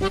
[0.00, 0.08] Hoy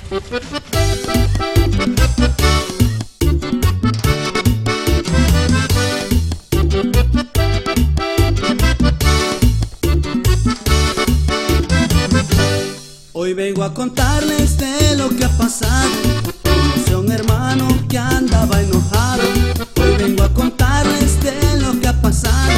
[13.34, 15.90] vengo a contarles de lo que ha pasado.
[16.44, 19.24] Conocí un hermano que andaba enojado.
[19.82, 22.54] Hoy vengo a contarles de lo que ha pasado.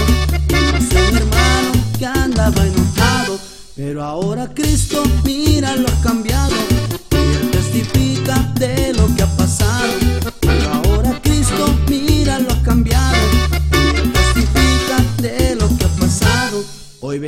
[0.50, 3.40] Conocí un hermano que andaba enojado.
[3.78, 6.56] Pero ahora Cristo, mira, lo ha cambiado.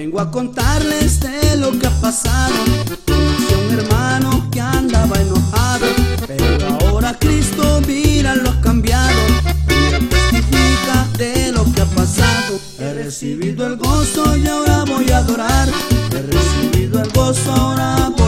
[0.04, 2.54] Vengo a contarles de lo que ha pasado.
[3.08, 5.86] Conocí un hermano que andaba enojado,
[6.28, 9.22] pero ahora Cristo mira lo ha cambiado.
[9.94, 12.60] Él testifica de lo que ha pasado.
[12.80, 15.70] He recibido el gozo y ahora voy a adorar.
[16.12, 18.23] He recibido el gozo, ahora voy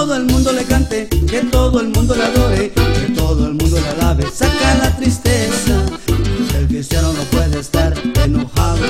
[0.00, 3.78] todo el mundo le cante, que todo el mundo le adore, que todo el mundo
[3.78, 5.84] le alabe, saca la tristeza.
[6.56, 7.92] El cristiano no puede estar
[8.24, 8.80] enojado,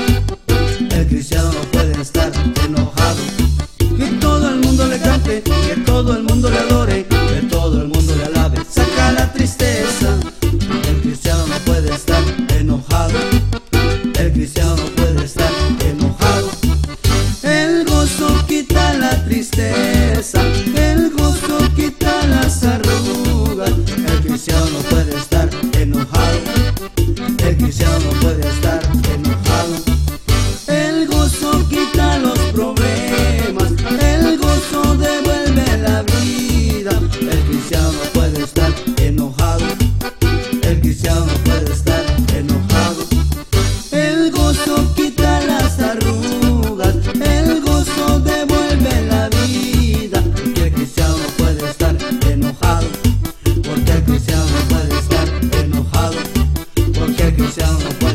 [0.88, 2.30] el cristiano no puede estar
[2.64, 3.22] enojado.
[3.98, 7.88] Que todo el mundo le cante, que todo el mundo le adore, que todo el
[7.88, 10.16] mundo le alabe, saca la tristeza.
[10.90, 12.22] El cristiano no puede estar
[12.56, 13.18] enojado,
[14.16, 15.50] el cristiano no puede estar
[15.80, 16.50] enojado.
[17.42, 19.99] El gozo quita la tristeza.
[24.30, 26.38] El cristiano no puede estar enojado.
[27.44, 28.80] El cristiano no puede estar
[29.12, 29.74] enojado.
[30.68, 33.72] El gozo quita los problemas.
[34.00, 36.92] El gozo devuelve la vida.
[37.20, 39.64] El cristiano no puede estar enojado.
[40.62, 41.49] El cristiano no puede
[57.30, 58.09] 飘香了